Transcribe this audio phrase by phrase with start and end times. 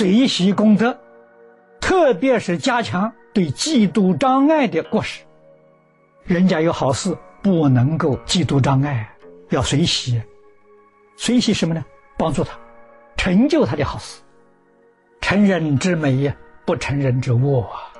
[0.00, 0.98] 随喜功德，
[1.78, 5.20] 特别是加强对嫉妒障碍的过失。
[6.24, 9.14] 人家有好事，不能够嫉妒障碍，
[9.50, 10.18] 要随喜。
[11.18, 11.84] 随喜什么呢？
[12.16, 12.58] 帮助他，
[13.18, 14.22] 成就他的好事。
[15.20, 16.32] 成人之美，
[16.64, 17.92] 不成人之恶啊！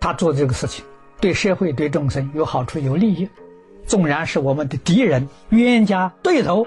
[0.00, 0.84] 他做这个事情，
[1.20, 3.28] 对社会、对众生有好处、有利益。
[3.86, 6.66] 纵然是我们的敌人、冤家、对头，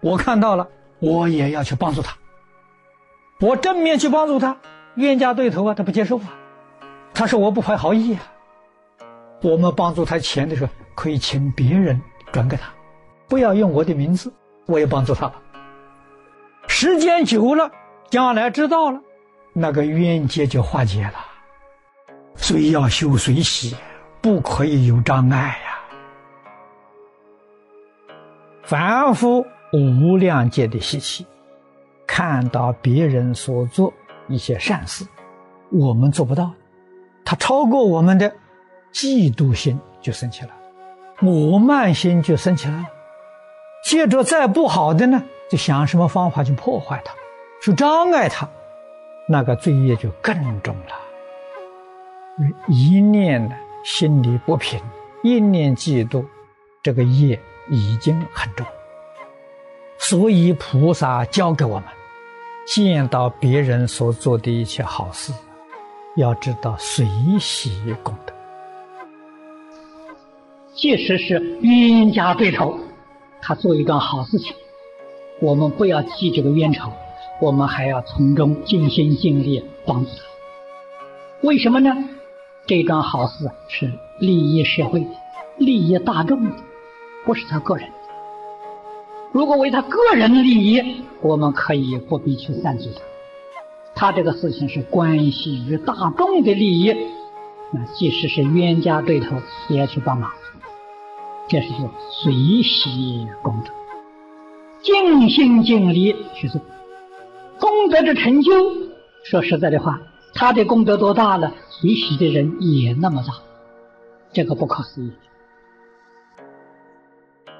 [0.00, 0.66] 我看到了，
[0.98, 2.16] 我也要去帮助他。
[3.40, 4.58] 我正面去帮助他，
[4.96, 6.36] 冤家对头啊，他不接受啊。
[7.14, 8.20] 他说我不怀好意啊。
[9.42, 12.70] 我们帮助他钱的时候，可以请别人转给他，
[13.28, 14.30] 不要用我的名字，
[14.66, 15.32] 我也帮助他。
[16.68, 17.70] 时间久了，
[18.10, 19.00] 将来知道了，
[19.54, 21.14] 那个冤结就化解了。
[22.36, 23.74] 所以要修随喜，
[24.20, 25.80] 不可以有障碍呀。
[28.62, 31.26] 凡夫无量界的习气，
[32.20, 33.90] 看到别人所做
[34.28, 35.06] 一些善事，
[35.70, 36.52] 我们做不到，
[37.24, 38.30] 他超过我们的
[38.92, 42.84] 嫉妒心就升起来了，我慢心就升起来了。
[43.82, 47.14] 接着再不好的呢，就想什么方法去破坏他，
[47.64, 48.46] 去障碍他，
[49.26, 50.92] 那个罪业就更重了。
[52.68, 54.78] 一念呢，心里不平，
[55.22, 56.22] 一念嫉妒，
[56.82, 57.40] 这个业。
[57.70, 58.66] 已经很重，
[59.96, 61.84] 所以菩萨教给我们：
[62.72, 65.32] 见到别人所做的一切好事，
[66.16, 67.04] 要知道随
[67.40, 68.32] 喜功德。
[70.72, 72.78] 即使是冤家对头，
[73.42, 74.54] 他做一段好事情，
[75.40, 76.92] 我们不要记这个冤仇，
[77.40, 81.48] 我们还要从中尽心尽力帮助他。
[81.48, 81.92] 为什么呢？
[82.66, 83.90] 这桩好事是
[84.20, 85.04] 利益社会，
[85.58, 86.40] 利益大众。
[87.26, 87.90] 不是他个人。
[89.32, 93.00] 如果为他个人利益，我们可以不必去赞助他。
[93.94, 96.96] 他这个事情是关系于大众的利益，
[97.72, 99.36] 那即使是冤家对头，
[99.68, 100.30] 也要去帮忙。
[101.48, 102.32] 这是叫随
[102.62, 103.72] 喜功德，
[104.82, 106.60] 尽心尽力去做。
[107.58, 108.52] 功德的成就，
[109.24, 110.00] 说实在的话，
[110.32, 113.34] 他的功德多大了，随喜的人也那么大，
[114.32, 115.12] 这个不可思议。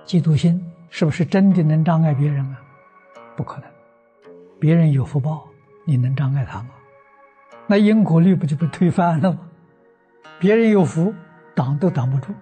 [0.07, 2.61] 嫉妒心是不是真的能障碍别人啊？
[3.37, 3.71] 不可能，
[4.59, 5.49] 别人有福报，
[5.87, 6.71] 你能障碍他吗？
[7.67, 9.39] 那因果律不就被推翻了吗？
[10.39, 11.15] 别人有福，
[11.55, 12.35] 挡都挡不住，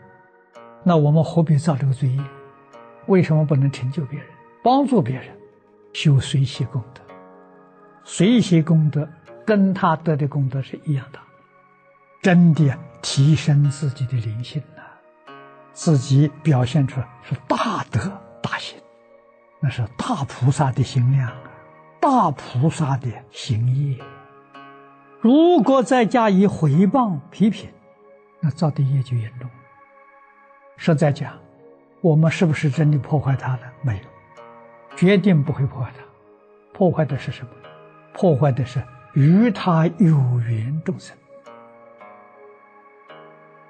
[0.83, 2.23] 那我们何必造这个罪业？
[3.07, 4.29] 为什么不能成就别人，
[4.63, 5.27] 帮助别人，
[5.93, 7.03] 修随喜功德？
[8.05, 9.07] 随喜功德
[9.45, 11.19] 跟他得的功德是一样的，
[12.23, 14.83] 真的提升自己的灵性呢。
[15.73, 18.01] 自己表现出来是大德
[18.51, 18.79] 大行，
[19.61, 21.31] 那是大菩萨的心量，
[22.01, 23.99] 大菩萨的行业。
[25.21, 27.69] 如果再加以回谤批评，
[28.41, 29.51] 那造的业就严重。
[30.79, 31.35] 实在讲，
[32.01, 33.61] 我们是不是真的破坏他了？
[33.83, 36.03] 没有，决定不会破坏他。
[36.73, 37.51] 破坏的是什么？
[38.15, 38.83] 破坏的是
[39.13, 41.15] 与他有缘众生。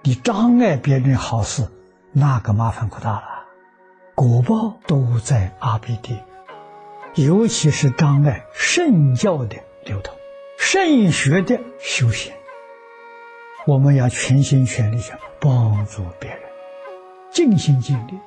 [0.04, 1.68] 你障碍别人好事。
[2.12, 3.37] 那个麻烦可大了，
[4.20, 6.18] 果报都在阿鼻地，
[7.14, 10.12] 尤其是障碍圣教的流通、
[10.58, 12.32] 圣学的修行。
[13.64, 16.40] 我们要全心全力去帮助别人，
[17.30, 18.18] 尽心尽力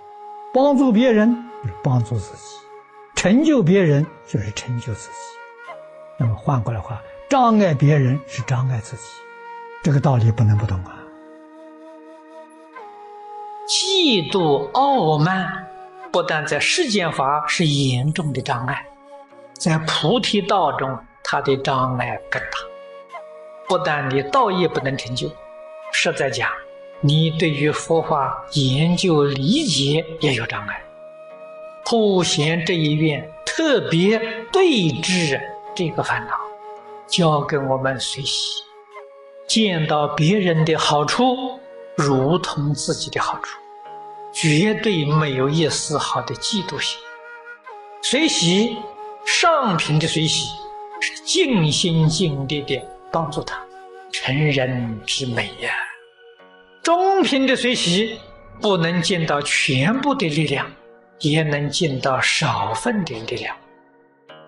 [0.54, 1.30] 帮助别人，
[1.66, 2.56] 是帮助自己；
[3.14, 5.18] 成就别人，就是成就自己。
[6.18, 9.04] 那么换过来话，障碍别人是障碍自己，
[9.84, 11.00] 这个道理不能不懂啊。
[13.68, 15.68] 嫉妒傲慢，
[16.12, 18.86] 不但在世间法是严重的障碍，
[19.54, 22.50] 在菩提道中，它的障碍更大。
[23.70, 25.32] 不但你道业不能成就，
[25.94, 26.50] 实在讲，
[27.00, 30.84] 你对于佛法研究理解也有障碍。
[31.86, 34.20] 普贤这一愿特别
[34.52, 35.42] 对治
[35.74, 36.34] 这个烦恼，
[37.08, 38.62] 教给我们学习，
[39.48, 41.58] 见到别人的好处，
[41.96, 43.61] 如同自己的好处。
[44.34, 47.00] 绝对没有一丝毫的嫉妒心。
[48.02, 48.78] 随喜
[49.26, 50.50] 上品的随喜，
[51.00, 52.82] 是尽心尽力的
[53.12, 53.62] 帮助他
[54.12, 55.72] 成人之美呀。
[56.82, 58.18] 中品的随喜
[58.60, 60.66] 不能尽到全部的力量，
[61.20, 63.56] 也能尽到少份的力量。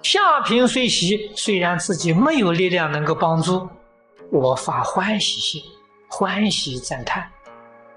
[0.01, 3.69] 下品随喜虽然自己没有力量能够帮助，
[4.31, 5.63] 我发欢喜心，
[6.09, 7.29] 欢喜赞叹，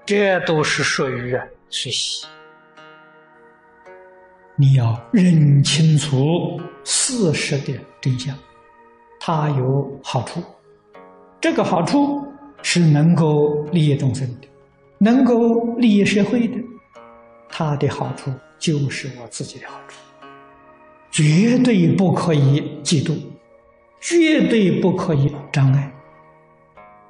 [0.05, 1.37] 这都是属于。
[1.69, 2.25] 学习，
[4.55, 8.33] 你要认清楚事实的真相，
[9.19, 10.41] 它有好处，
[11.41, 12.25] 这个好处
[12.63, 14.47] 是能够利益众生的，
[14.97, 16.57] 能够利益社会的，
[17.49, 19.97] 它的好处就是我自己的好处，
[21.11, 23.17] 绝对不可以嫉妒，
[23.99, 25.91] 绝对不可以障碍，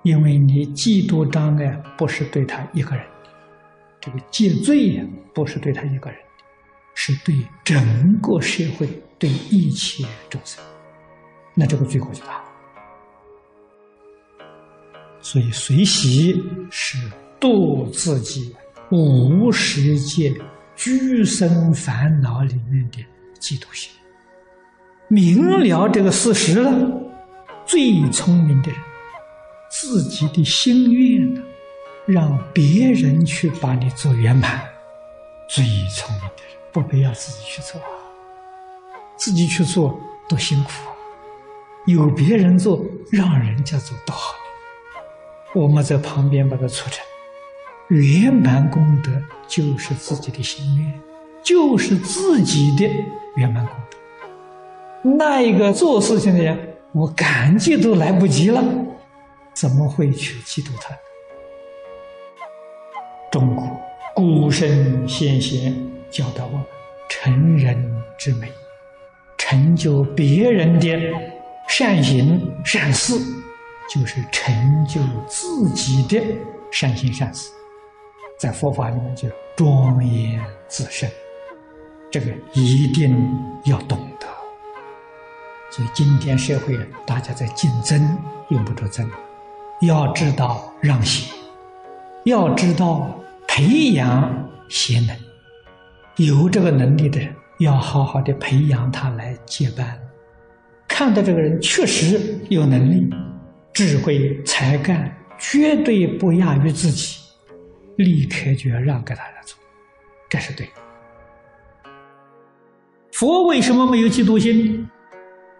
[0.01, 3.05] 因为你嫉妒障碍不是对他一个人，
[4.07, 6.17] 这个戒罪呀，不是对他一个人，
[6.95, 8.87] 是对整个社会，
[9.19, 10.63] 对一切众生。
[11.53, 12.45] 那这个罪过就大了，
[15.19, 16.97] 所以随喜是
[17.37, 18.55] 度自己
[18.91, 20.33] 无世界
[20.77, 22.99] 居生烦恼里面的
[23.41, 23.91] 嫉妒心。
[25.09, 26.71] 明了这个事实了，
[27.65, 28.79] 最聪明的人，
[29.69, 31.41] 自己的心愿呢，
[32.07, 34.61] 让别人去把你做圆满。
[35.49, 35.63] 最
[35.93, 37.81] 聪明的人，不必要自己去做，
[39.17, 39.99] 自己去做
[40.29, 40.95] 多辛苦啊。
[41.85, 42.81] 有别人做，
[43.11, 44.33] 让人家做多好。
[45.53, 47.05] 我们在旁边把它促成，
[47.89, 49.11] 圆满功德
[49.45, 51.01] 就是自己的心愿，
[51.43, 52.85] 就是自己的
[53.35, 53.97] 圆满功德。
[55.17, 56.57] 那一个做事情的人，
[56.93, 58.63] 我感激都来不及了，
[59.53, 60.95] 怎么会去嫉妒他？
[64.17, 65.71] 古圣先贤
[66.09, 66.65] 教导我们：
[67.07, 68.51] 成人之美，
[69.37, 70.99] 成就别人的。
[71.67, 73.13] 善行善事，
[73.93, 76.19] 就是成就自己的
[76.71, 77.51] 善行善事，
[78.39, 81.07] 在佛法里面就庄严自身，
[82.09, 83.15] 这个一定
[83.65, 84.25] 要懂得。
[85.69, 86.75] 所以今天社会
[87.05, 88.17] 大家在竞争，
[88.49, 89.07] 用不着争，
[89.81, 91.31] 要知道让贤，
[92.23, 93.13] 要知道
[93.57, 95.17] 培养贤能，
[96.17, 99.99] 有这个能力的人，要好好的培养他来接班。
[100.87, 103.09] 看到这个人确实有能力、
[103.73, 107.17] 智慧、才干，绝对不亚于自己，
[107.95, 109.57] 立刻就要让给他来做，
[110.29, 111.91] 这是对的。
[113.11, 114.87] 佛为什么没有嫉妒心？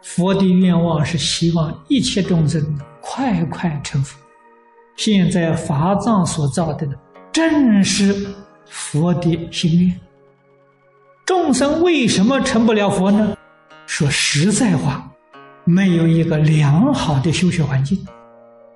[0.04, 4.20] 佛的愿望是希望一切众生快快成佛。
[4.98, 6.94] 现在法藏所造的呢，
[7.38, 8.34] 正是
[8.68, 10.00] 佛的心愿。
[11.24, 13.38] 众生为什么成不了佛呢？
[13.86, 15.08] 说实在话。
[15.64, 18.04] 没有一个良好的修学环境，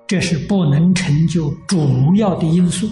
[0.06, 2.88] 这是不能成就主要的因素。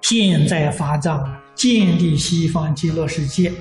[0.00, 3.52] 现在法藏建立西方极乐世界，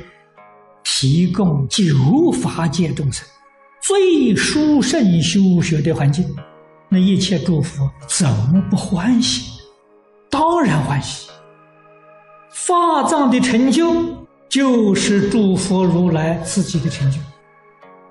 [0.81, 3.27] 提供九法界众生
[3.81, 6.25] 最殊胜修学的环境，
[6.87, 9.54] 那一切诸佛怎么不欢喜？
[10.29, 11.29] 当然欢喜。
[12.49, 13.93] 法藏的成就
[14.47, 17.17] 就是诸佛如来自己的成就，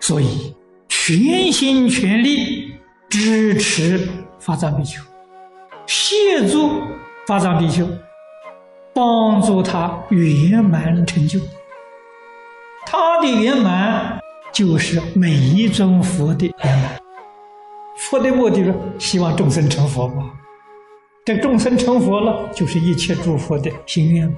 [0.00, 0.54] 所以。
[0.86, 2.72] 全心全力
[3.10, 4.08] 支持
[4.38, 5.02] 法藏比丘，
[5.86, 6.80] 协助
[7.26, 7.86] 法藏比丘，
[8.94, 11.40] 帮助他圆满成就。
[12.86, 14.18] 他的圆满
[14.52, 16.96] 就是每一尊佛的圆满。
[17.98, 20.30] 佛的目的是希望众生成佛嘛？
[21.26, 24.30] 这众生成佛了，就是一切诸佛的心愿。